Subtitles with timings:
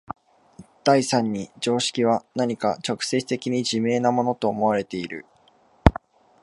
[0.83, 5.27] 第三に常識は何か直接的に自明なものと思われている。